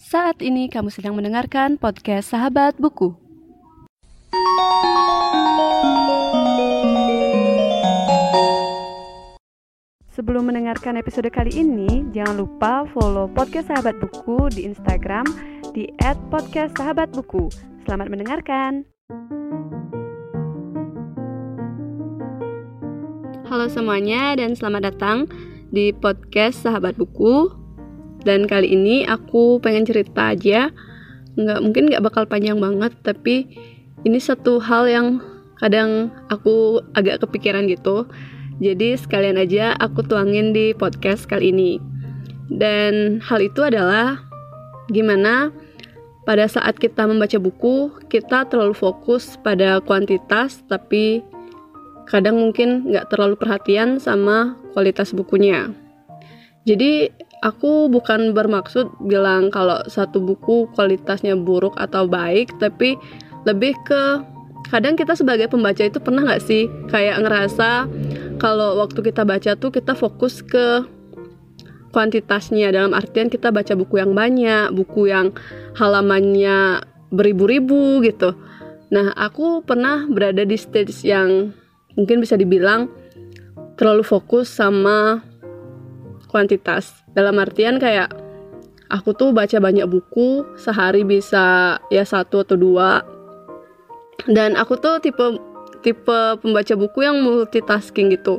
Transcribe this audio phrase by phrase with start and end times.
[0.00, 3.12] Saat ini kamu sedang mendengarkan podcast Sahabat Buku.
[10.08, 15.28] Sebelum mendengarkan episode kali ini, jangan lupa follow podcast Sahabat Buku di Instagram
[15.76, 15.92] di
[16.32, 17.52] @podcastsahabatbuku.
[17.84, 18.88] Selamat mendengarkan.
[23.52, 25.28] Halo semuanya dan selamat datang
[25.68, 27.59] di podcast Sahabat Buku.
[28.24, 30.68] Dan kali ini aku pengen cerita aja.
[31.38, 33.48] Nggak mungkin nggak bakal panjang banget, tapi
[34.04, 35.06] ini satu hal yang
[35.60, 38.08] kadang aku agak kepikiran gitu.
[38.60, 41.80] Jadi sekalian aja aku tuangin di podcast kali ini.
[42.50, 44.20] Dan hal itu adalah
[44.90, 45.48] gimana
[46.28, 51.24] pada saat kita membaca buku, kita terlalu fokus pada kuantitas, tapi
[52.10, 55.72] kadang mungkin nggak terlalu perhatian sama kualitas bukunya.
[56.68, 57.08] Jadi
[57.40, 62.96] aku bukan bermaksud bilang kalau satu buku kualitasnya buruk atau baik, tapi
[63.48, 64.20] lebih ke
[64.68, 67.88] kadang kita sebagai pembaca itu pernah nggak sih kayak ngerasa
[68.38, 70.84] kalau waktu kita baca tuh kita fokus ke
[71.90, 75.34] kuantitasnya dalam artian kita baca buku yang banyak, buku yang
[75.74, 78.38] halamannya beribu-ribu gitu.
[78.90, 81.50] Nah, aku pernah berada di stage yang
[81.98, 82.90] mungkin bisa dibilang
[83.74, 85.22] terlalu fokus sama
[86.30, 87.02] kuantitas.
[87.10, 88.14] Dalam artian kayak
[88.88, 93.02] aku tuh baca banyak buku, sehari bisa ya satu atau dua.
[94.30, 95.36] Dan aku tuh tipe
[95.82, 98.38] tipe pembaca buku yang multitasking gitu.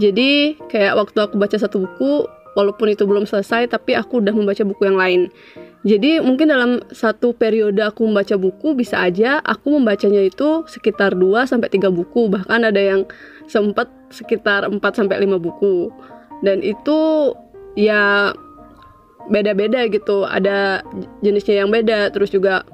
[0.00, 2.24] Jadi kayak waktu aku baca satu buku,
[2.56, 5.28] walaupun itu belum selesai, tapi aku udah membaca buku yang lain.
[5.82, 11.42] Jadi mungkin dalam satu periode aku membaca buku bisa aja aku membacanya itu sekitar 2
[11.42, 13.02] sampai 3 buku, bahkan ada yang
[13.50, 15.90] sempat sekitar 4 sampai 5 buku.
[16.42, 17.32] Dan itu
[17.78, 18.34] ya
[19.30, 20.26] beda-beda gitu.
[20.26, 20.82] Ada
[21.22, 22.66] jenisnya yang beda, terus juga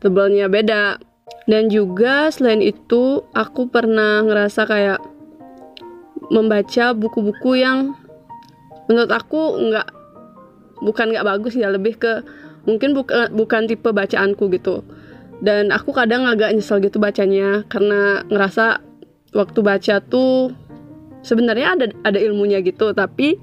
[0.00, 0.98] tebalnya beda.
[1.46, 5.00] Dan juga selain itu aku pernah ngerasa kayak
[6.32, 7.92] membaca buku-buku yang
[8.88, 9.88] menurut aku nggak
[10.82, 12.24] bukan nggak bagus ya lebih ke
[12.66, 14.82] mungkin bukan bukan tipe bacaanku gitu
[15.42, 18.78] dan aku kadang agak nyesel gitu bacanya karena ngerasa
[19.34, 20.54] waktu baca tuh
[21.22, 23.38] sebenarnya ada ada ilmunya gitu tapi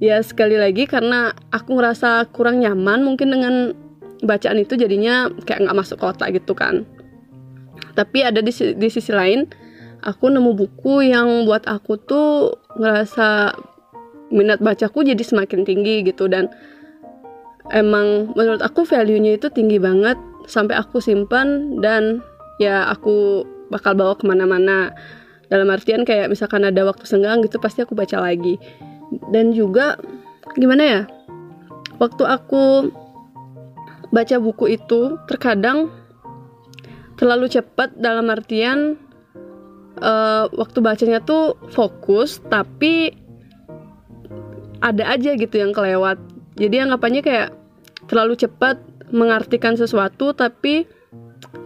[0.00, 3.54] ya sekali lagi karena aku ngerasa kurang nyaman mungkin dengan
[4.24, 6.88] bacaan itu jadinya kayak nggak masuk kotak gitu kan.
[7.96, 9.44] Tapi ada di, di sisi lain
[10.00, 13.52] aku nemu buku yang buat aku tuh ngerasa
[14.32, 16.48] minat bacaku jadi semakin tinggi gitu dan
[17.74, 20.16] emang menurut aku value-nya itu tinggi banget
[20.46, 22.24] sampai aku simpan dan
[22.62, 24.94] ya aku bakal bawa ke mana-mana
[25.50, 28.56] dalam artian kayak misalkan ada waktu senggang gitu pasti aku baca lagi.
[29.34, 29.98] Dan juga
[30.54, 31.00] gimana ya
[31.98, 32.88] waktu aku
[34.14, 35.90] baca buku itu terkadang
[37.18, 38.96] terlalu cepat dalam artian
[40.00, 43.12] uh, waktu bacanya tuh fokus tapi
[44.80, 46.16] ada aja gitu yang kelewat.
[46.56, 47.50] Jadi anggapannya kayak
[48.08, 48.80] terlalu cepat
[49.12, 50.88] mengartikan sesuatu tapi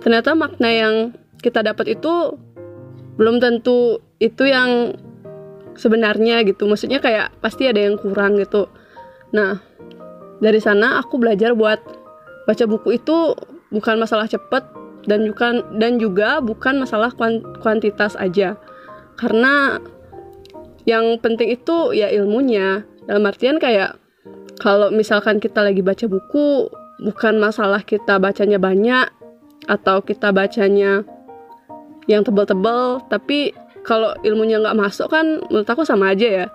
[0.03, 0.95] ternyata makna yang
[1.45, 2.35] kita dapat itu
[3.15, 4.95] belum tentu itu yang
[5.75, 6.67] sebenarnya gitu.
[6.67, 8.71] Maksudnya kayak pasti ada yang kurang gitu.
[9.35, 9.59] Nah
[10.39, 11.79] dari sana aku belajar buat
[12.45, 13.35] baca buku itu
[13.71, 14.67] bukan masalah cepat
[15.05, 17.13] dan bukan dan juga bukan masalah
[17.61, 18.57] kuantitas aja.
[19.15, 19.79] Karena
[20.85, 22.85] yang penting itu ya ilmunya.
[23.05, 24.01] Dalam artian kayak
[24.61, 26.73] kalau misalkan kita lagi baca buku
[27.05, 29.13] bukan masalah kita bacanya banyak
[29.69, 31.05] atau kita bacanya
[32.11, 36.47] yang tebal-tebal tapi kalau ilmunya nggak masuk kan menurut aku sama aja ya.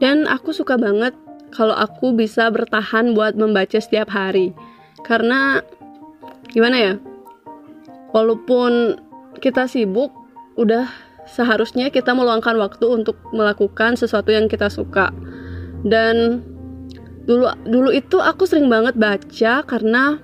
[0.00, 1.12] Dan aku suka banget
[1.52, 4.56] kalau aku bisa bertahan buat membaca setiap hari.
[5.04, 5.60] Karena
[6.50, 6.94] gimana ya
[8.16, 8.98] walaupun
[9.38, 10.10] kita sibuk
[10.58, 10.88] udah
[11.28, 15.12] seharusnya kita meluangkan waktu untuk melakukan sesuatu yang kita suka.
[15.84, 16.44] Dan
[17.28, 20.18] dulu dulu itu aku sering banget baca karena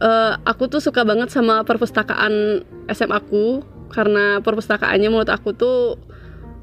[0.00, 5.98] uh, aku tuh suka banget sama perpustakaan SM aku karena perpustakaannya menurut aku tuh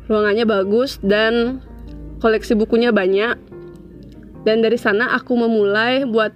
[0.07, 1.59] ruangannya bagus dan
[2.24, 3.35] koleksi bukunya banyak.
[4.47, 6.31] Dan dari sana aku memulai buat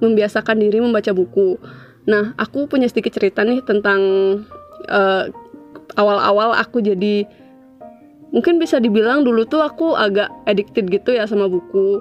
[0.00, 1.60] membiasakan diri membaca buku.
[2.08, 4.00] Nah aku punya sedikit cerita nih tentang
[4.88, 5.24] uh,
[6.00, 7.28] awal-awal aku jadi
[8.32, 12.00] mungkin bisa dibilang dulu tuh aku agak addicted gitu ya sama buku.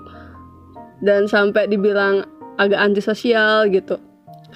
[1.04, 2.24] Dan sampai dibilang
[2.60, 4.00] agak antisosial gitu.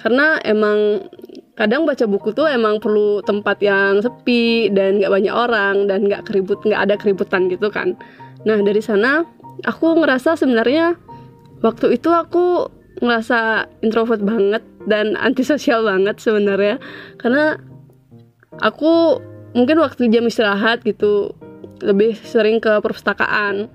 [0.00, 1.08] Karena emang
[1.54, 6.26] kadang baca buku tuh emang perlu tempat yang sepi dan gak banyak orang dan gak
[6.26, 7.94] keribut nggak ada keributan gitu kan.
[8.42, 9.22] Nah dari sana
[9.62, 10.98] aku ngerasa sebenarnya
[11.62, 12.68] waktu itu aku
[12.98, 16.82] ngerasa introvert banget dan antisosial banget sebenarnya.
[17.22, 17.54] Karena
[18.58, 19.22] aku
[19.54, 21.38] mungkin waktu jam istirahat gitu
[21.82, 23.70] lebih sering ke perpustakaan.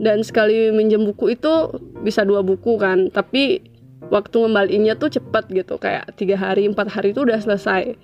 [0.00, 1.68] Dan sekali minjem buku itu
[2.00, 3.71] bisa dua buku kan tapi
[4.12, 7.96] waktu ngembaliinnya tuh cepet gitu kayak tiga hari empat hari itu udah selesai.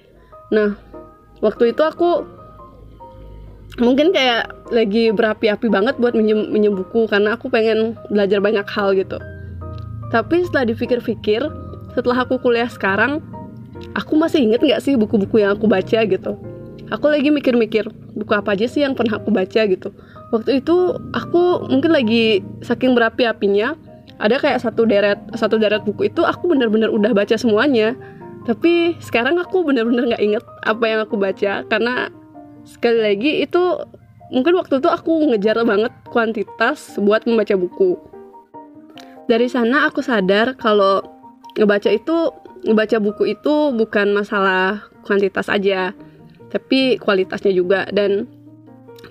[0.49, 0.81] Nah
[1.45, 2.25] waktu itu aku
[3.77, 8.97] mungkin kayak lagi berapi-api banget buat minjem minjem buku karena aku pengen belajar banyak hal
[8.97, 9.21] gitu.
[10.09, 11.45] Tapi setelah dipikir-pikir
[11.93, 13.21] setelah aku kuliah sekarang
[13.93, 16.33] aku masih inget nggak sih buku-buku yang aku baca gitu?
[16.89, 17.85] Aku lagi mikir-mikir
[18.17, 19.93] buku apa aja sih yang pernah aku baca gitu?
[20.33, 23.77] Waktu itu aku mungkin lagi saking berapi-apinya
[24.19, 27.95] ada kayak satu deret satu deret buku itu aku bener-bener udah baca semuanya.
[28.47, 31.63] Tapi sekarang aku bener-bener nggak inget apa yang aku baca.
[31.67, 32.11] Karena
[32.67, 33.63] sekali lagi itu
[34.35, 37.95] mungkin waktu itu aku ngejar banget kuantitas buat membaca buku.
[39.29, 41.05] Dari sana aku sadar kalau
[41.55, 42.33] ngebaca itu
[42.65, 45.93] ngebaca buku itu bukan masalah kuantitas aja
[46.49, 47.85] tapi kualitasnya juga.
[47.93, 48.27] Dan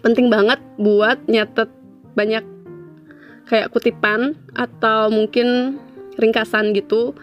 [0.01, 1.69] penting banget buat nyatet
[2.17, 2.43] banyak
[3.47, 5.79] kayak kutipan atau mungkin
[6.19, 7.15] ringkasan gitu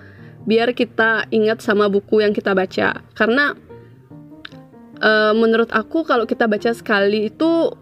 [0.44, 3.00] biar kita ingat sama buku yang kita baca.
[3.17, 3.56] Karena
[5.00, 7.73] e, menurut aku kalau kita baca sekali itu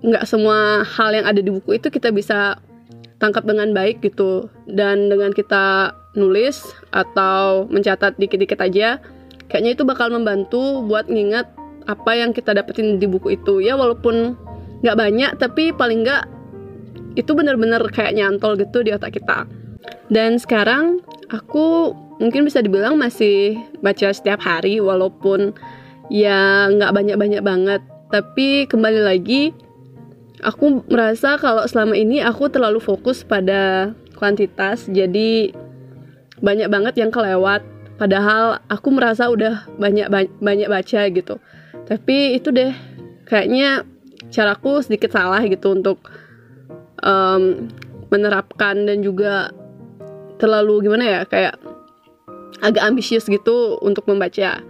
[0.00, 2.60] nggak semua hal yang ada di buku itu kita bisa
[3.20, 4.48] tangkap dengan baik gitu.
[4.68, 6.60] Dan dengan kita nulis
[6.92, 9.00] atau mencatat dikit-dikit aja
[9.48, 11.46] kayaknya itu bakal membantu buat ngingat
[11.88, 13.64] apa yang kita dapetin di buku itu.
[13.64, 14.36] Ya walaupun
[14.80, 16.39] nggak banyak tapi paling nggak
[17.18, 19.46] itu bener-bener kayak nyantol gitu di otak kita.
[20.10, 25.56] Dan sekarang aku mungkin bisa dibilang masih baca setiap hari walaupun
[26.12, 27.82] ya nggak banyak-banyak banget.
[28.10, 29.54] Tapi kembali lagi
[30.42, 35.54] aku merasa kalau selama ini aku terlalu fokus pada kuantitas jadi
[36.42, 37.64] banyak banget yang kelewat.
[37.96, 40.08] Padahal aku merasa udah banyak
[40.40, 41.36] banyak baca gitu.
[41.84, 42.72] Tapi itu deh
[43.28, 43.84] kayaknya
[44.32, 46.00] caraku sedikit salah gitu untuk
[47.04, 47.70] um,
[48.10, 49.54] menerapkan dan juga
[50.40, 51.54] terlalu gimana ya kayak
[52.60, 54.60] agak ambisius gitu untuk membaca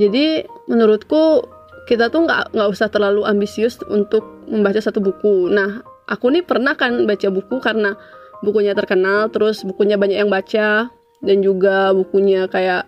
[0.00, 1.44] jadi menurutku
[1.90, 5.50] kita tuh nggak nggak usah terlalu ambisius untuk membaca satu buku.
[5.50, 7.98] Nah, aku nih pernah kan baca buku karena
[8.46, 10.88] bukunya terkenal, terus bukunya banyak yang baca
[11.20, 12.86] dan juga bukunya kayak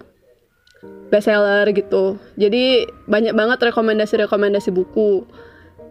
[1.10, 2.16] bestseller gitu.
[2.38, 5.26] Jadi banyak banget rekomendasi-rekomendasi buku.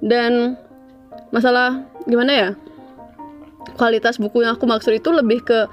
[0.01, 0.57] Dan
[1.29, 2.49] masalah gimana ya?
[3.77, 5.69] Kualitas buku yang aku maksud itu lebih ke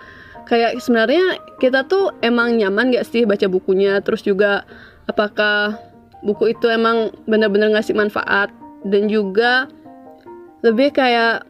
[0.48, 4.00] kayak sebenarnya kita tuh emang nyaman gak sih baca bukunya?
[4.00, 4.64] Terus juga
[5.08, 5.76] apakah
[6.24, 8.52] buku itu emang benar-benar ngasih manfaat?
[8.86, 9.66] Dan juga
[10.62, 11.46] lebih kayak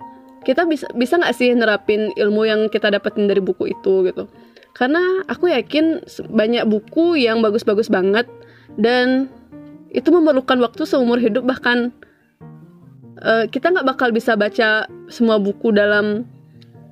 [0.46, 4.30] kita bisa bisa nggak sih nerapin ilmu yang kita dapetin dari buku itu gitu?
[4.72, 8.30] Karena aku yakin banyak buku yang bagus-bagus banget
[8.78, 9.26] dan
[9.90, 11.90] itu memerlukan waktu seumur hidup bahkan
[13.22, 16.26] uh, kita nggak bakal bisa baca semua buku dalam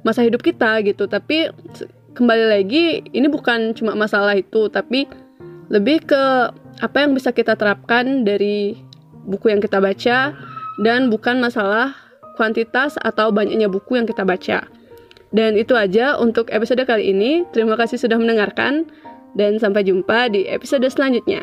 [0.07, 1.51] masa hidup kita gitu tapi
[2.15, 5.11] kembali lagi ini bukan cuma masalah itu tapi
[5.69, 6.23] lebih ke
[6.81, 8.79] apa yang bisa kita terapkan dari
[9.27, 10.33] buku yang kita baca
[10.81, 11.97] dan bukan masalah
[12.37, 14.69] kuantitas atau banyaknya buku yang kita baca.
[15.35, 17.43] Dan itu aja untuk episode kali ini.
[17.51, 18.87] Terima kasih sudah mendengarkan
[19.35, 21.43] dan sampai jumpa di episode selanjutnya.